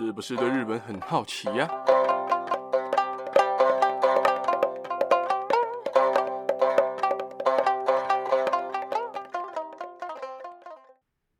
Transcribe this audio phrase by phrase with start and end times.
[0.00, 1.68] 是不是对日本很好奇呀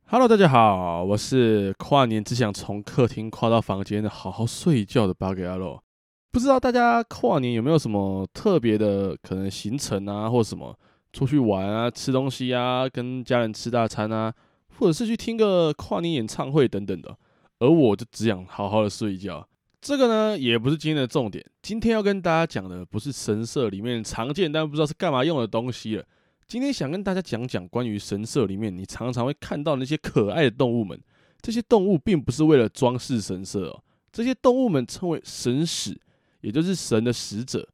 [0.07, 5.81] ？Hello，大家好，我是跨年只想从客厅跨到房间的好好睡觉的八格阿洛。
[6.29, 10.77] 不知道大家跨年有没有什么特别的可能行程啊，或什么
[11.13, 14.33] 出去玩啊、吃东西啊、跟家人吃大餐啊，
[14.77, 17.17] 或者是去听个跨年演唱会等等的。
[17.59, 19.47] 而我就只想好好的睡觉。
[19.81, 21.45] 这个呢，也不是今天的重点。
[21.61, 26.03] 今天要跟大家讲的不是神社里面常见但不知道是干嘛用的东西了。
[26.47, 30.99] 今天想跟大家讲讲关于神社里面你常常会看到那些可爱的动物们。
[31.41, 35.97] 这些动物并不是为了装饰神社哦，这些动物们称为神使，
[36.41, 37.65] 也就是神的使者。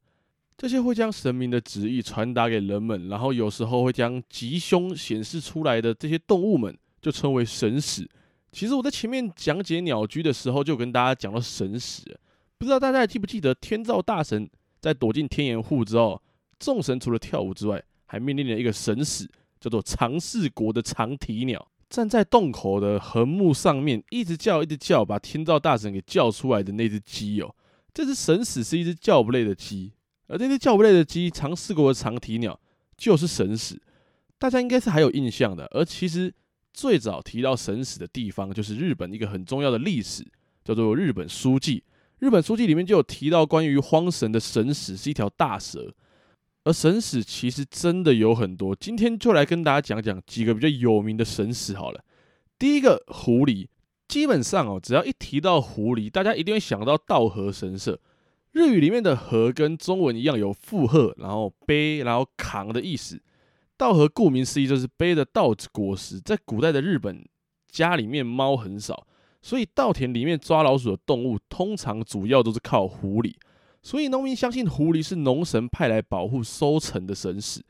[0.56, 8.08] 这些会将神明的旨意传达给人们，然后有时候会将吉凶显示出来的这些动物们，就称为神使。
[8.56, 12.00] 其实我在前面讲解鸟居的时候，就跟大家讲到神使，
[12.56, 14.48] 不知道大家还记不记得天照大神
[14.80, 16.22] 在躲进天岩户之后，
[16.58, 19.28] 众神除了跳舞之外，还命令了一个神使，
[19.60, 27.54] 叫做长四国的长蹄鸟，站在洞口的横木上面，一直叫，一直叫，把天照大神给叫出来的那只鸡哦，
[27.92, 29.92] 这只神使是一只叫不累的鸡，
[30.28, 32.58] 而这只叫不累的鸡，长四国的长蹄鸟
[32.96, 33.78] 就是神使，
[34.38, 36.32] 大家应该是还有印象的，而其实。
[36.76, 40.22] 最早提到神使的地方，就是日本一个很重要的历史，
[40.62, 41.78] 叫做《日本书记》。
[42.18, 45.94] 《日本书记》里面就有提到关于荒神的神使是一条大蛇，
[46.64, 48.76] 而神使其实真的有很多。
[48.76, 52.04] 今天就来跟大家讲讲几个比较有名的神使好了。
[52.58, 53.68] 第一个狐狸，
[54.06, 57.98] 基本上哦，只要一提到狐狸，大家一定会想到稻荷神社。
[58.52, 63.18] 日语里面的“和”跟中文一样，有负荷，然后背，然后扛的意思。
[63.76, 67.22] 稻荷顾名思义就是背着稻子果实，在古代的日本
[67.68, 69.06] 家里面猫很少，
[69.42, 73.34] 所以稻田里面抓老鼠的动物通常主要都是靠狐狸，
[73.82, 77.62] 所以农民相信狐狸是农神派来保护收成的神使，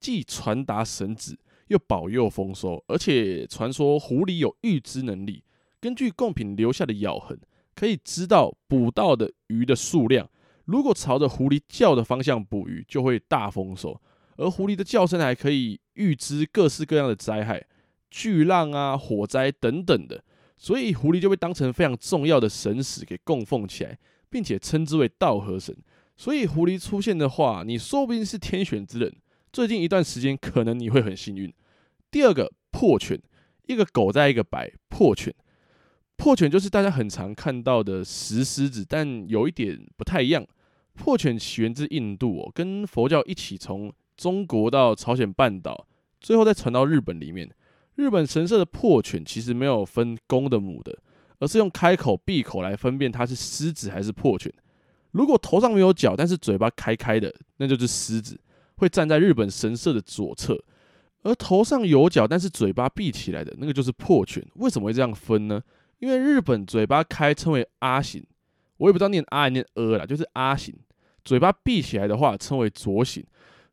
[0.00, 1.38] 既传达神旨，
[1.68, 5.44] 又保佑丰收，而且传说狐狸有预知能力，
[5.80, 7.38] 根据贡品留下的咬痕，
[7.76, 10.28] 可以知道捕到的鱼的数量，
[10.64, 14.00] 如果朝着狐狸叫的方向捕鱼，就会大丰收。
[14.42, 17.64] 而狐狸的叫声还可以预知各式各样的灾害、
[18.10, 20.24] 巨浪啊、火灾等等的，
[20.56, 23.96] 所以狐狸就被当成非常重要的神使给供奉起来，
[24.28, 25.76] 并且称之为道和神。
[26.16, 29.14] 所以狐狸出现的话，你说不定是天选之人。
[29.52, 31.52] 最近一段时间，可能你会很幸运。
[32.10, 33.20] 第二个破犬，
[33.66, 35.34] 一个狗在一个白破犬，
[36.16, 40.44] 破犬就是大家很常看到的石狮子，但有一点不太一样。
[40.94, 43.92] 破犬起源自印度哦，跟佛教一起从。
[44.16, 45.86] 中国到朝鲜半岛，
[46.20, 47.50] 最后再传到日本里面。
[47.94, 50.98] 日本神社的破犬其实没有分公的母的，
[51.38, 54.50] 而是用开口闭口来分辨它是狮子还是破犬。
[55.10, 58.40] 如果头上没有角，但是嘴巴开开的，那就是狮子，
[58.76, 60.54] 会站在日本神社的左侧；
[61.22, 64.42] 而头上有角，但是嘴巴闭起来的那个就是破犬。
[64.54, 65.62] 为什么会这样分呢？
[65.98, 68.24] 因为日本嘴巴开称为阿形，
[68.78, 70.74] 我也不知道念阿还念呃啦，就是阿形；
[71.22, 73.22] 嘴巴闭起来的话称为左形。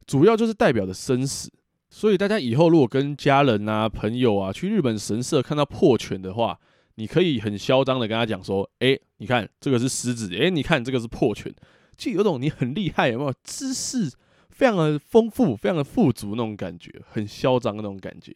[0.09, 1.51] 主要就是代表的生死，
[1.87, 6.59] 所以大家以后如果跟家人啊、朋友啊去日本神社看到破犬的话，
[6.95, 11.53] 你可以很嚣张的跟他讲说：“诶，你看这个是狮子，诶，你看这个是破犬。”
[11.95, 13.31] 就有种你很厉害，有没有？
[13.43, 14.11] 知识
[14.49, 18.35] 非常的丰富，非常的富足那种感觉，很嚣张的那种感觉。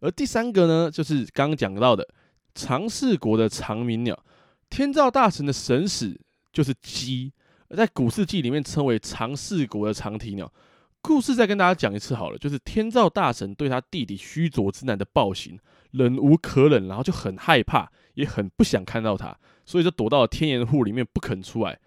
[0.00, 2.04] 而第三个呢，就是刚刚讲到的
[2.56, 4.18] 长世国的长鸣鸟，
[4.68, 6.20] 天照大神的神使
[6.52, 7.32] 就是鸡，
[7.70, 10.52] 在古世纪里面称为长世国的长啼鸟。
[11.06, 15.58] 故事再跟大家讲一次好了，就是天照大神对他弟弟须佐之男的暴行
[15.90, 21.78] 忍无可忍，然后就很害怕，也很不想看到他，所以就躲到了天岩户里面不肯出来。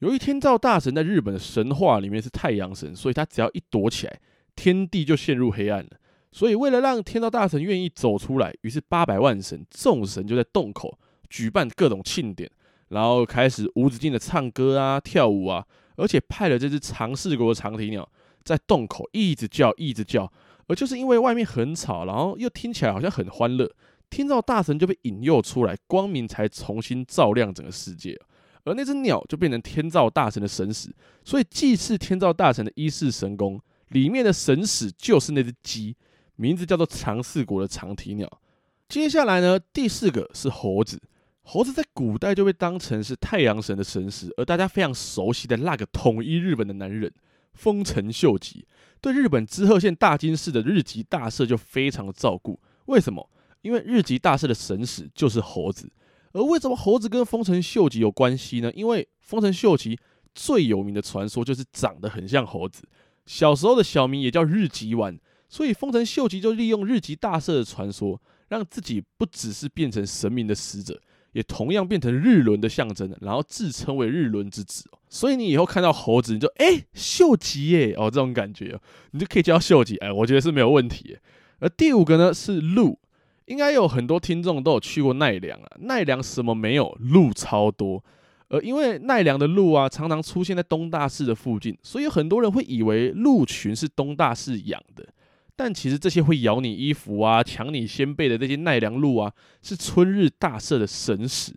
[0.00, 4.18] 由于天照大神在日本的神话里面是太阳神，所以他只要一躲起来，
[4.56, 5.90] 天地就陷入黑暗了。
[6.32, 10.98] 所以为了让天照大神愿意走出来，于是八百万神众神就在洞口
[11.30, 12.50] 举办各种庆典，
[12.88, 15.64] 然后开始无止境的唱歌啊、跳舞啊，
[15.94, 18.10] 而且派了这只长赐国长蹄鸟。
[18.46, 20.32] 在洞口一直叫，一直叫，
[20.68, 23.68] 而就是因为外面很吵，然后又听起来好像很欢乐，
[24.08, 28.16] 天照大神就被引诱出来，光明才重新照亮整个世界。
[28.62, 30.94] 而那只鸟就变成天照大神的神使，
[31.24, 35.96] 所以祭祀天照大神的一世神功里面的神使就是那只鸡，
[36.36, 38.40] 名字叫做长四国的长蹄鸟。
[38.88, 41.00] 接下来呢，第四个是猴子，
[41.42, 47.12] 猴子在古代就被当成是太阳神的神使，而大家非常熟悉的那个统一日本的男人。
[47.56, 48.66] 丰臣秀吉
[49.00, 52.60] 对日本滋贺县大津市的日吉大社就非常的照顾。
[52.84, 53.28] 为什么？
[53.62, 55.90] 因为日吉大社的神使就是猴子，
[56.32, 58.70] 而为什么猴子跟丰臣秀吉有关系呢？
[58.74, 59.98] 因为丰臣秀吉
[60.34, 62.84] 最有名的传说就是长得很像猴子，
[63.24, 65.18] 小时候的小名也叫日吉丸，
[65.48, 71.00] 所以丰臣秀吉就利用日吉大社的传说，让自己不只是变成神明的使者，
[71.36, 74.88] 也同样变成日轮的象征，然后自称为日轮之子。
[75.10, 78.80] 所以你以后看到猴子，你就哎、秀吉耶哦，这种感觉哦，
[79.10, 81.18] 你就可以叫秀吉，哎，我觉得是没有问题。
[81.58, 82.98] 而第五个呢是鹿。
[83.44, 86.96] 应该有很多听众都有去过奈良啊，奈良什么没有？
[86.98, 88.02] 鹿超多。
[88.48, 95.06] 呃因为奈良的鹿啊，常常出现在东大寺的附近，所以很多人会以为鹿群是东大寺养的。
[95.56, 99.32] 但其实这些会咬你衣服啊、抢你先辈的这些奈良鹿啊，
[99.62, 101.52] 是春日大社的神使。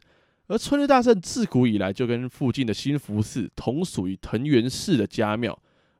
[0.47, 5.55] 而春日大社自古以来就跟附近的新福寺同属于藤原氏的家庙。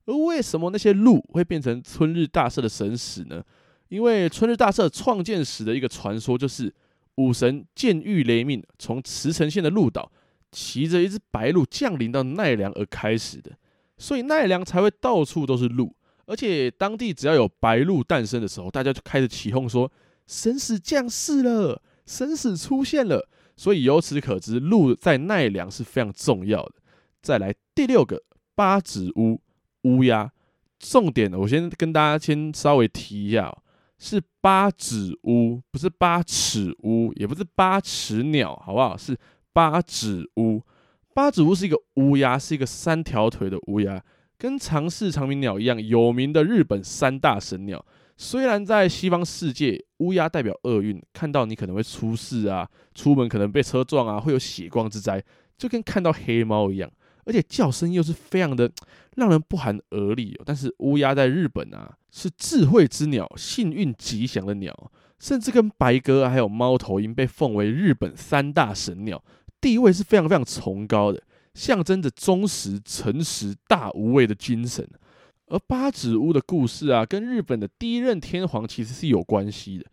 [0.05, 3.43] 而为什么那些鹿会变成春日大社的神使呢？
[3.89, 6.73] 因为春日大社创建时的一个传说，就是
[7.15, 10.11] 武神剑玉雷命从茨城县的鹿岛
[10.51, 13.51] 骑着一只白鹿降临到奈良而开始的，
[13.97, 15.93] 所以奈良才会到处都是鹿。
[16.29, 19.91] 而且当地只要有白鹿诞生的时候，大家就开始起哄说
[20.27, 23.27] 神使降世了，神使出现了。
[23.57, 26.75] 所以由此可知，鹿在奈良是非常重要的。
[27.21, 28.21] 再来第六个
[28.53, 29.41] 八指乌
[29.81, 30.31] 乌鸦，
[30.77, 33.51] 重点我先跟大家先稍微提一下。
[34.01, 38.95] 是八指乌，不是八尺乌，也不是八尺鸟，好不好？
[38.95, 39.17] 是
[39.51, 40.61] 八指乌。
[41.13, 44.01] 八指乌是一个乌鸦，是一个三条腿的乌鸦，
[44.39, 47.85] 跟长翅长鸣鸟一样有名的日本三大神鸟。
[48.15, 55.21] 虽然在西方世界，乌鸦代表厄运，看到你可能会出事啊，出门可能被车撞啊，会有血光之灾，
[55.57, 56.89] 就跟看到黑猫一样。
[57.25, 58.71] 而且叫声又是非常的
[59.17, 60.43] 让人不寒而栗哦。
[60.45, 69.21] 但是乌鸦在日本啊是智慧之鸟，幸运吉祥的鸟，甚至跟白鸽还有猫头鹰被奉为日本三大神鸟，
[69.61, 71.21] 地位是非常非常崇高的，
[71.59, 74.87] 象征着忠实、诚实、大无畏的精神。
[75.47, 79.85] 而八咫乌的故事啊，跟日本的第一任天皇其实是有关系的。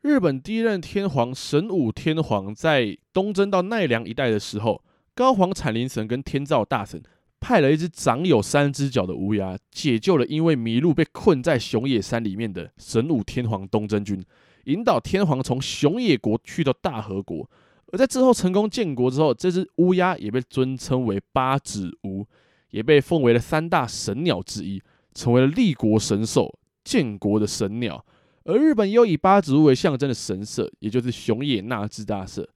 [0.00, 4.84] 日本第一任天皇神武天皇在东征到奈良一带的时候。
[5.16, 7.02] 高皇产灵神跟天照大神
[7.40, 14.24] 派了一只长有三只脚的乌鸦，解救了因为迷路被困在熊野山里面的神武天皇东征军，
[14.66, 17.50] 引导天皇从熊野国去到大和国。
[17.90, 22.26] 而在之后成功建国之后，这只乌鸦也被尊称为八指乌，
[22.70, 24.82] 也被奉为了三大神鸟之一，
[25.14, 28.04] 成为了立国神兽、建国的神鸟。
[28.44, 32.46] 而日本也有以八指乌为象征的神社，也就是熊野那智大社。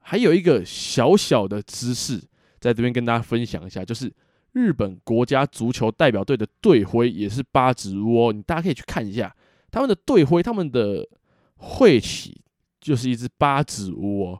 [0.00, 2.18] 还有一个小小的知识，
[2.58, 4.12] 在这边跟大家分享一下，就是
[4.50, 9.32] 日本国家足球代表队的队徽也是八指乌，你大家可以去看一下
[9.70, 11.08] 他们的队徽，他们的
[11.54, 12.40] 会旗
[12.80, 14.36] 就是一只八指乌。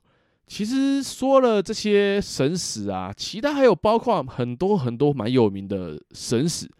[0.52, 6.70] 其实说了这些神使啊，其他还有包括很多很多蛮有名的神使，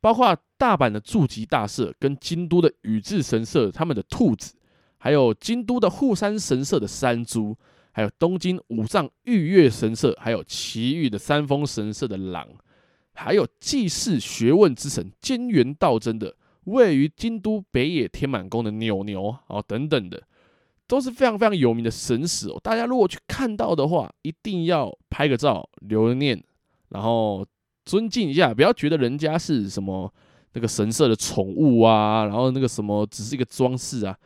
[0.00, 4.54] 包括大阪的筑吉大社跟京都的宇治神社他们的兔子，
[4.98, 7.56] 还有京都的户山神社的山猪。
[7.92, 12.48] 还有东京武藏御月神社，还有埼玉的三丰神社的狼，
[13.14, 16.34] 还有济世学问之神兼元道真的
[16.64, 20.20] 位于京都北野天满宫的牛牛哦等等的，
[20.90, 22.58] 都是非常非常有名的神使哦。
[22.60, 26.42] 大家如果去看到的话，一定要拍个照留个念，
[26.88, 27.46] 然后
[27.84, 30.12] 尊敬一下，不要觉得人家是什么
[30.54, 34.16] 那个神社的宠物啊，然后那个什么只是一个装饰啊，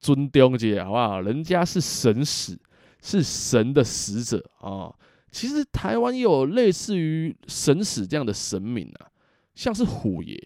[0.00, 1.20] 尊重姐好不好？
[1.20, 2.58] 人家是神使。
[3.02, 4.92] 是神的使者啊！
[5.30, 9.06] 其实台湾也有类似于神使这样的神明啊，
[9.54, 10.36] 像是虎爷。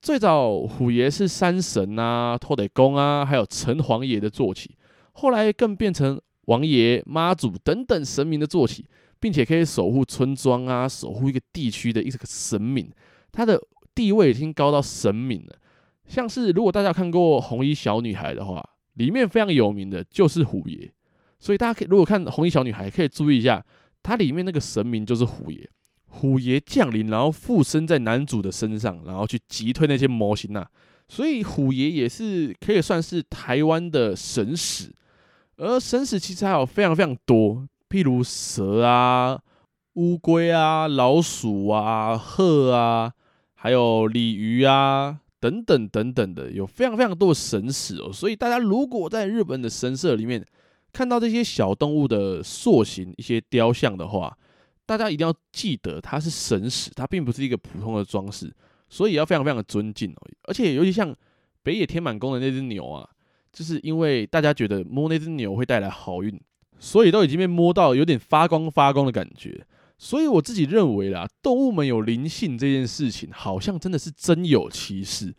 [0.00, 4.74] 最早虎爷是山神啊、土地公啊，还有城隍爷的坐骑，
[5.20, 8.86] 后来更变成王爷、妈祖等等神明的坐骑，
[9.20, 12.90] 并且可以守护村庄啊，守护一个地区的一个神明，
[13.30, 13.60] 他的
[13.94, 15.54] 地位已经高到神明了。
[16.06, 20.90] 像是如果大家看过红衣小女孩的话，里面非常有名的就是虎爷。
[21.38, 23.62] 所以大家可以如果看红衣小女孩，可以注意一下，
[24.02, 25.68] 它里面那个神明就是虎爷，
[26.06, 30.66] 虎爷降临，然后附身在男主的身上，然后去击退那些魔形呐。
[31.08, 34.92] 所以虎爷也是可以算是台湾的神使，
[35.60, 39.38] 而神使其实还有非常非常多，譬如蛇啊、
[39.94, 43.12] 乌龟啊、老鼠啊、鹤啊，
[43.54, 48.10] 还有鲤鱼啊等等等等的，有非常非常多的神使哦。
[48.10, 50.42] 所以大家如果在日本的神社里面，
[50.94, 54.34] 看到这些小动物的塑形、一些雕像的话，
[54.86, 58.50] 大家一定要记得它是神使，它并不是一个普通的装饰，
[58.88, 60.28] 所以要非常非常的尊敬哦。
[60.44, 61.14] 而且尤其像
[61.62, 63.06] 北野天满宫的那只牛啊，
[63.52, 66.40] 就是因为大家觉得摸那只牛会带来好运，
[66.78, 69.66] 所以都已经被摸到有点发光发光的感觉。
[69.98, 75.34] 所以我自己认为啦，动物们有灵性这件事情，好像真的是真有其事。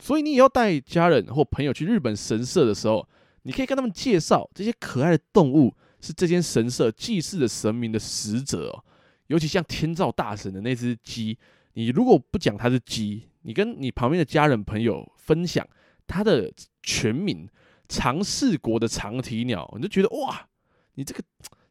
[0.00, 3.06] 所以你也要带家人或朋友去日本神社的时候，
[3.42, 8.84] 你可以跟他们介绍这些可爱的动物是这间神社祭祀的神明的使者哦。
[9.28, 11.38] 尤其像天照大神的那只鸡，
[11.74, 15.64] 你如果不讲它是鸡，你跟你旁边的家人朋友分享
[16.08, 16.50] 它的
[16.82, 17.48] 全名
[17.88, 20.46] 长赐国的长体鸟，你就觉得哇，
[20.94, 21.22] 你这个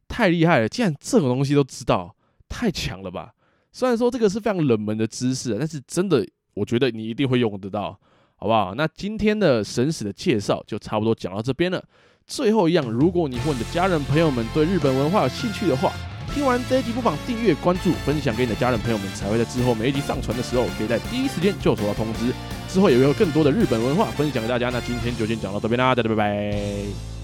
[0.08, 2.14] 太厉害了，竟然这种东西都知道，
[2.48, 3.34] 太强了吧？
[3.72, 7.98] 虽然说这个是非常冷门的知识，但是真的，我觉得你一定会用得到，
[8.36, 8.74] 好不好？
[8.74, 11.82] 那今天的神使的介绍就差不多讲到这边了。
[12.26, 15.92] 最后一样，如果你或你的家人朋友们对日本文化有兴趣的话，
[16.34, 22.32] 听完这一集，不妨订阅、关注、分享给你的家人朋友们，才会在之后每一集上传的时候，可以在第一时间就收到通知。
[22.68, 24.70] 之后也会有更多的日本文化分享给大家。
[24.70, 27.19] 那今天就先讲到这边啦，大家拜拜。